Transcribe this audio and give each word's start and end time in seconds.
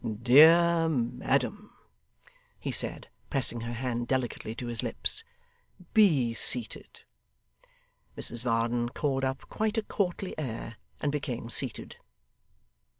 'Dear 0.03 0.89
madam,' 0.89 1.69
he 2.59 2.71
said, 2.71 3.07
pressing 3.29 3.61
her 3.61 3.73
hand 3.73 4.07
delicately 4.07 4.55
to 4.55 4.65
his 4.65 4.81
lips; 4.81 5.23
'be 5.93 6.33
seated.' 6.33 7.01
Mrs 8.17 8.43
Varden 8.43 8.89
called 8.89 9.23
up 9.23 9.47
quite 9.49 9.77
a 9.77 9.83
courtly 9.83 10.33
air, 10.39 10.77
and 11.01 11.11
became 11.11 11.51
seated. 11.51 11.97